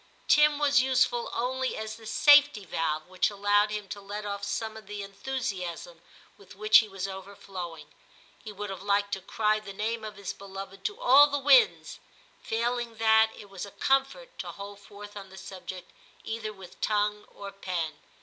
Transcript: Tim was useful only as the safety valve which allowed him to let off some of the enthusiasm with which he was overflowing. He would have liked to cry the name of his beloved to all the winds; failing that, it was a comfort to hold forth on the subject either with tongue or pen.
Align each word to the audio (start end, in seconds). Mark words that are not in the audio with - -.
Tim 0.27 0.57
was 0.57 0.81
useful 0.81 1.29
only 1.31 1.77
as 1.77 1.95
the 1.95 2.07
safety 2.07 2.65
valve 2.65 3.05
which 3.05 3.29
allowed 3.29 3.69
him 3.69 3.87
to 3.89 4.01
let 4.01 4.25
off 4.25 4.43
some 4.43 4.75
of 4.75 4.87
the 4.87 5.03
enthusiasm 5.03 6.01
with 6.39 6.55
which 6.55 6.79
he 6.79 6.87
was 6.89 7.07
overflowing. 7.07 7.87
He 8.43 8.51
would 8.51 8.71
have 8.71 8.81
liked 8.81 9.11
to 9.11 9.21
cry 9.21 9.59
the 9.59 9.73
name 9.73 10.03
of 10.03 10.15
his 10.15 10.33
beloved 10.33 10.83
to 10.85 10.99
all 10.99 11.27
the 11.27 11.37
winds; 11.37 11.99
failing 12.41 12.95
that, 12.95 13.29
it 13.37 13.51
was 13.51 13.63
a 13.63 13.69
comfort 13.69 14.39
to 14.39 14.47
hold 14.51 14.79
forth 14.79 15.15
on 15.15 15.29
the 15.29 15.37
subject 15.37 15.91
either 16.23 16.51
with 16.51 16.81
tongue 16.81 17.25
or 17.29 17.51
pen. 17.51 17.99